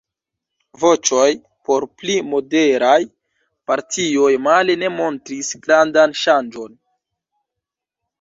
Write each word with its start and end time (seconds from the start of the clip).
Voĉoj 0.83 1.25
por 1.67 1.83
pli 1.99 2.15
moderaj 2.29 2.95
partioj 3.71 4.31
male 4.47 4.77
ne 4.85 4.89
montris 4.95 5.53
grandan 5.67 6.17
ŝanĝon. 6.23 6.75